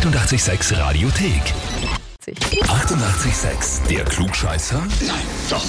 886 0.00 0.78
Radiothek. 0.78 1.42
88,6. 2.26 3.86
Der 3.90 4.02
Klugscheißer? 4.06 4.78
Nein, 4.78 5.26
doch. 5.50 5.62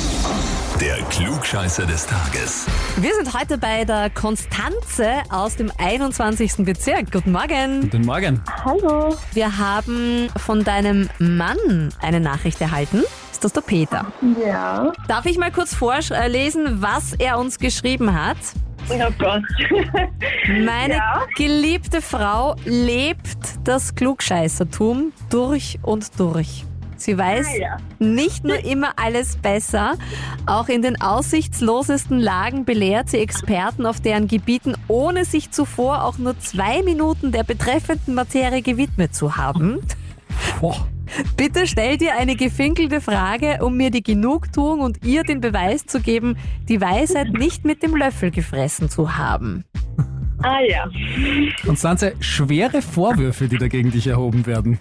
Der 0.79 0.95
Klugscheißer 1.09 1.85
des 1.85 2.07
Tages. 2.07 2.65
Wir 2.95 3.13
sind 3.13 3.37
heute 3.37 3.57
bei 3.57 3.83
der 3.83 4.09
Konstanze 4.09 5.23
aus 5.29 5.57
dem 5.57 5.69
21. 5.77 6.63
Bezirk. 6.63 7.11
Guten 7.11 7.33
Morgen. 7.33 7.81
Guten 7.81 8.05
Morgen. 8.05 8.41
Hallo. 8.63 9.17
Wir 9.33 9.57
haben 9.57 10.29
von 10.37 10.63
deinem 10.63 11.09
Mann 11.19 11.89
eine 11.99 12.21
Nachricht 12.21 12.61
erhalten. 12.61 13.03
Ist 13.33 13.43
das 13.43 13.51
der 13.51 13.61
Peter? 13.61 14.05
Ja. 14.41 14.93
Darf 15.09 15.25
ich 15.25 15.37
mal 15.39 15.51
kurz 15.51 15.75
vorlesen, 15.75 16.81
was 16.81 17.11
er 17.19 17.37
uns 17.37 17.59
geschrieben 17.59 18.13
hat? 18.13 18.37
Oh 18.89 19.11
Gott. 19.19 19.43
Meine 20.65 20.95
Ja. 20.95 21.21
geliebte 21.35 22.01
Frau 22.01 22.55
lebt 22.65 23.37
das 23.63 23.95
Klugscheißertum 23.95 25.13
durch 25.29 25.79
und 25.81 26.19
durch. 26.19 26.65
Sie 26.97 27.17
weiß 27.17 27.47
Ah, 27.55 27.57
ja. 27.59 27.77
nicht 27.97 28.43
nur 28.43 28.63
immer 28.63 28.91
alles 28.97 29.35
besser, 29.37 29.93
auch 30.45 30.67
in 30.69 30.83
den 30.83 31.01
aussichtslosesten 31.01 32.19
Lagen 32.19 32.63
belehrt 32.63 33.09
sie 33.09 33.17
Experten 33.17 33.87
auf 33.87 34.01
deren 34.01 34.27
Gebieten, 34.27 34.75
ohne 34.87 35.25
sich 35.25 35.49
zuvor 35.49 36.03
auch 36.03 36.19
nur 36.19 36.37
zwei 36.39 36.83
Minuten 36.83 37.31
der 37.31 37.43
betreffenden 37.43 38.13
Materie 38.13 38.61
gewidmet 38.61 39.15
zu 39.15 39.35
haben. 39.35 39.79
Boah. 40.59 40.87
Bitte 41.35 41.67
stell 41.67 41.97
dir 41.97 42.15
eine 42.15 42.35
gefinkelte 42.35 43.01
Frage, 43.01 43.59
um 43.61 43.77
mir 43.77 43.91
die 43.91 44.03
Genugtuung 44.03 44.79
und 44.81 45.03
ihr 45.05 45.23
den 45.23 45.41
Beweis 45.41 45.85
zu 45.85 45.99
geben, 45.99 46.37
die 46.69 46.81
Weisheit 46.81 47.33
nicht 47.33 47.65
mit 47.65 47.83
dem 47.83 47.95
Löffel 47.95 48.31
gefressen 48.31 48.89
zu 48.89 49.17
haben. 49.17 49.63
Ah 50.43 50.59
ja. 50.67 50.89
Konstanze, 51.63 52.13
schwere 52.19 52.81
Vorwürfe, 52.81 53.47
die 53.47 53.57
da 53.57 53.67
gegen 53.67 53.91
dich 53.91 54.07
erhoben 54.07 54.45
werden. 54.45 54.79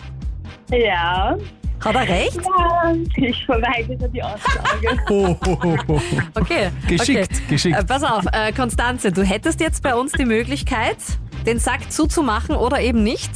Ja. 0.70 1.36
Hat 1.84 1.94
er 1.94 2.08
recht? 2.08 2.36
Ja, 2.36 2.94
Ich 3.16 3.44
verweigere 3.46 4.08
die 4.10 4.22
Aussage. 4.22 4.98
Ho, 5.08 5.38
ho, 5.46 5.58
ho, 5.62 5.78
ho. 5.88 6.00
Okay. 6.34 6.70
Geschickt, 6.86 7.30
okay. 7.32 7.42
geschickt. 7.48 7.78
Äh, 7.78 7.84
pass 7.84 8.02
auf, 8.02 8.24
äh, 8.32 8.52
Konstanze, 8.52 9.12
du 9.12 9.22
hättest 9.22 9.60
jetzt 9.60 9.82
bei 9.82 9.94
uns 9.94 10.12
die 10.12 10.26
Möglichkeit, 10.26 10.98
den 11.46 11.58
Sack 11.58 11.90
zuzumachen 11.90 12.54
oder 12.54 12.80
eben 12.80 13.02
nicht, 13.02 13.30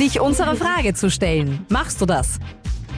dich 0.00 0.18
unserer 0.18 0.56
Frage 0.56 0.94
zu 0.94 1.10
stellen. 1.10 1.66
Machst 1.68 2.00
du 2.00 2.06
das? 2.06 2.40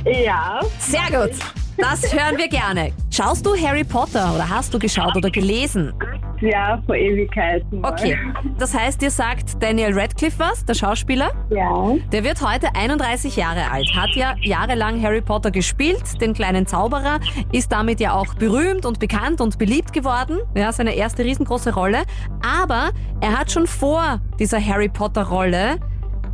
ja. 0.04 0.60
Sehr 0.78 1.06
gut. 1.10 1.36
Das 1.78 2.12
hören 2.12 2.36
wir 2.38 2.48
gerne. 2.48 2.92
Schaust 3.10 3.44
du 3.46 3.56
Harry 3.56 3.82
Potter 3.82 4.32
oder 4.34 4.48
hast 4.48 4.72
du 4.74 4.78
geschaut 4.78 5.16
oder 5.16 5.30
gelesen? 5.30 5.92
Ja, 6.40 6.80
vor 6.86 6.94
Ewigkeiten. 6.94 7.80
mal. 7.80 7.92
Okay. 7.92 8.18
Das 8.58 8.74
heißt, 8.74 9.00
dir 9.00 9.10
sagt 9.10 9.62
Daniel 9.62 9.98
Radcliffe 9.98 10.38
was, 10.38 10.64
der 10.64 10.74
Schauspieler? 10.74 11.30
Ja. 11.50 11.94
Der 12.10 12.24
wird 12.24 12.40
heute 12.40 12.68
31 12.74 13.36
Jahre 13.36 13.70
alt, 13.70 13.88
hat 13.96 14.10
ja 14.14 14.34
jahrelang 14.40 15.00
Harry 15.02 15.20
Potter 15.20 15.50
gespielt, 15.50 16.20
den 16.20 16.34
kleinen 16.34 16.66
Zauberer, 16.66 17.20
ist 17.52 17.70
damit 17.70 18.00
ja 18.00 18.14
auch 18.14 18.34
berühmt 18.34 18.86
und 18.86 18.98
bekannt 18.98 19.40
und 19.40 19.56
beliebt 19.58 19.92
geworden, 19.92 20.38
ja, 20.56 20.72
seine 20.72 20.94
erste 20.94 21.24
riesengroße 21.24 21.74
Rolle, 21.74 22.02
aber 22.44 22.90
er 23.20 23.38
hat 23.38 23.50
schon 23.52 23.66
vor 23.68 24.20
dieser 24.38 24.64
Harry 24.64 24.88
Potter 24.88 25.22
Rolle 25.22 25.78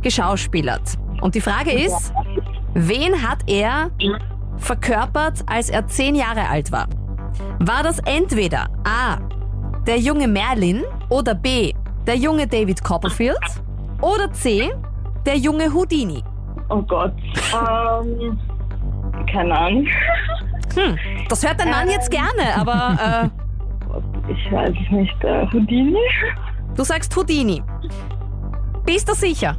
geschauspielert. 0.01 0.97
Und 1.21 1.35
die 1.35 1.41
Frage 1.41 1.71
ist, 1.71 2.13
wen 2.73 3.27
hat 3.27 3.39
er 3.47 3.91
verkörpert, 4.57 5.43
als 5.47 5.69
er 5.69 5.87
10 5.87 6.15
Jahre 6.15 6.47
alt 6.49 6.71
war? 6.71 6.87
War 7.59 7.83
das 7.83 7.99
entweder 7.99 8.67
A, 8.83 9.17
der 9.85 9.97
junge 9.97 10.27
Merlin 10.27 10.83
oder 11.09 11.35
B, 11.35 11.73
der 12.07 12.15
junge 12.15 12.47
David 12.47 12.83
Copperfield 12.83 13.37
oder 14.01 14.31
C, 14.33 14.69
der 15.25 15.37
junge 15.37 15.73
Houdini? 15.73 16.23
Oh 16.69 16.81
Gott. 16.81 17.13
Ähm, 17.53 18.39
keine 19.31 19.57
Ahnung. 19.57 19.87
Hm, 20.75 20.97
das 21.27 21.45
hört 21.45 21.59
dein 21.59 21.69
Mann 21.71 21.89
jetzt 21.89 22.11
gerne, 22.11 22.55
aber 22.55 23.29
Ich 24.29 24.51
weiß 24.51 24.69
es 24.69 24.91
nicht. 24.91 25.23
Äh, 25.23 25.45
Houdini? 25.51 25.93
äh, 25.97 26.75
du 26.75 26.83
sagst 26.83 27.15
Houdini. 27.15 27.63
Bist 28.85 29.09
du 29.09 29.13
sicher? 29.13 29.55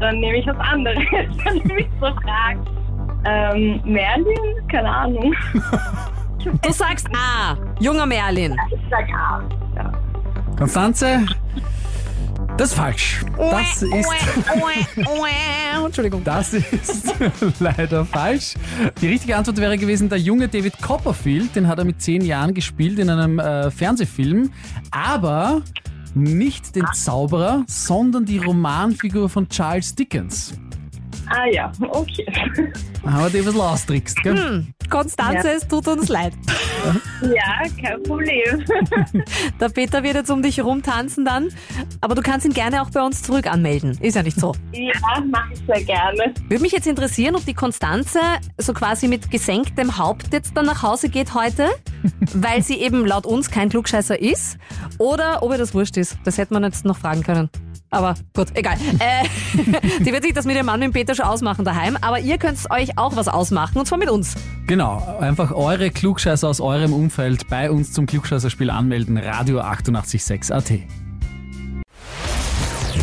Dann 0.00 0.20
nehme 0.20 0.38
ich 0.38 0.46
was 0.46 0.58
anderes. 0.58 0.98
Dann 1.44 1.56
nehme 1.58 1.80
ich 1.80 1.88
so 2.00 2.06
Fragen. 2.06 2.66
Ähm, 3.26 3.80
Merlin? 3.84 4.68
Keine 4.70 4.90
Ahnung. 4.90 5.34
Du 6.62 6.72
sagst 6.72 7.08
A, 7.14 7.56
junger 7.80 8.04
Merlin. 8.04 8.54
Ich 8.70 8.80
sag 8.90 9.08
A. 9.14 9.42
Ja. 9.76 9.92
Konstanze, 10.56 11.24
das 12.56 12.70
ist 12.70 12.76
falsch. 12.76 13.24
Das 13.36 13.82
ist, 13.82 13.92
Entschuldigung. 15.84 16.22
das 16.22 16.54
ist 16.54 17.12
leider 17.60 18.04
falsch. 18.04 18.54
Die 19.00 19.08
richtige 19.08 19.36
Antwort 19.36 19.56
wäre 19.56 19.76
gewesen, 19.76 20.08
der 20.08 20.18
junge 20.18 20.46
David 20.48 20.80
Copperfield, 20.80 21.56
den 21.56 21.66
hat 21.66 21.78
er 21.78 21.84
mit 21.84 22.00
zehn 22.00 22.22
Jahren 22.24 22.54
gespielt 22.54 22.98
in 23.00 23.10
einem 23.10 23.40
äh, 23.40 23.70
Fernsehfilm, 23.72 24.52
aber 24.92 25.62
nicht 26.14 26.76
den 26.76 26.86
Zauberer, 26.92 27.64
sondern 27.66 28.24
die 28.24 28.38
Romanfigur 28.38 29.28
von 29.28 29.48
Charles 29.48 29.94
Dickens. 29.94 30.54
Ah 31.28 31.46
ja, 31.50 31.72
okay. 31.88 32.26
Haben 33.04 33.24
wir 33.24 33.30
die 33.30 33.38
ein 33.38 33.44
bisschen 33.44 33.60
austrickst, 33.60 34.22
gell? 34.22 34.36
Hm, 34.36 34.66
Konstanze, 34.90 35.48
Ja. 35.48 35.54
es 35.54 35.66
tut 35.66 35.88
uns 35.88 36.08
leid. 36.08 36.34
Ja, 37.22 37.62
kein 37.80 38.02
Problem. 38.02 38.64
Der 39.60 39.68
Peter 39.68 40.02
wird 40.02 40.14
jetzt 40.14 40.30
um 40.30 40.42
dich 40.42 40.62
rumtanzen 40.62 41.24
dann, 41.24 41.48
aber 42.00 42.14
du 42.14 42.22
kannst 42.22 42.46
ihn 42.46 42.52
gerne 42.52 42.82
auch 42.82 42.90
bei 42.90 43.02
uns 43.02 43.22
zurück 43.22 43.46
anmelden. 43.50 43.96
Ist 44.00 44.14
ja 44.14 44.22
nicht 44.22 44.38
so. 44.38 44.54
Ja, 44.72 45.20
mache 45.30 45.52
ich 45.52 45.60
sehr 45.66 45.84
gerne. 45.84 46.34
Würde 46.48 46.62
mich 46.62 46.72
jetzt 46.72 46.86
interessieren, 46.86 47.36
ob 47.36 47.44
die 47.44 47.54
Konstanze 47.54 48.20
so 48.58 48.72
quasi 48.72 49.08
mit 49.08 49.30
gesenktem 49.30 49.98
Haupt 49.98 50.32
jetzt 50.32 50.56
dann 50.56 50.66
nach 50.66 50.82
Hause 50.82 51.08
geht 51.08 51.34
heute, 51.34 51.68
weil 52.34 52.62
sie 52.62 52.80
eben 52.80 53.06
laut 53.06 53.26
uns 53.26 53.50
kein 53.50 53.68
Klugscheißer 53.68 54.20
ist, 54.20 54.58
oder 54.98 55.42
ob 55.42 55.52
ihr 55.52 55.58
das 55.58 55.74
wurscht 55.74 55.96
ist. 55.96 56.16
Das 56.24 56.38
hätte 56.38 56.54
man 56.54 56.62
jetzt 56.64 56.84
noch 56.84 56.98
fragen 56.98 57.22
können. 57.22 57.50
Aber 57.94 58.14
gut, 58.34 58.48
egal. 58.54 58.76
Äh, 58.98 59.24
die 60.00 60.12
wird 60.12 60.24
sich 60.24 60.32
das 60.32 60.44
mit 60.44 60.56
dem 60.56 60.66
Mann 60.66 60.80
mit 60.80 60.88
dem 60.88 60.92
Peter 60.92 61.14
schon 61.14 61.26
ausmachen 61.26 61.64
daheim, 61.64 61.96
aber 62.00 62.18
ihr 62.18 62.38
könnt 62.38 62.58
euch 62.70 62.98
auch 62.98 63.16
was 63.16 63.28
ausmachen, 63.28 63.78
und 63.78 63.86
zwar 63.86 63.98
mit 63.98 64.10
uns. 64.10 64.34
Genau, 64.66 65.16
einfach 65.20 65.52
eure 65.52 65.90
Klugscheißer 65.90 66.48
aus 66.48 66.60
eurem 66.60 66.92
Umfeld 66.92 67.48
bei 67.48 67.70
uns 67.70 67.92
zum 67.92 68.06
Klugscheißerspiel 68.06 68.70
anmelden. 68.70 69.16
Radio 69.16 69.60
886 69.60 70.52
AT. 70.52 70.70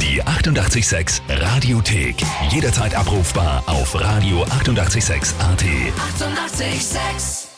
Die 0.02 0.24
88,6 0.24 1.22
Radiothek. 1.30 2.16
Jederzeit 2.50 2.96
abrufbar 2.96 3.64
auf 3.68 3.96
radio886.at. 3.96 5.64
88,6. 5.64 6.62
Eighty-eight, 6.62 6.82
sex. 6.82 7.51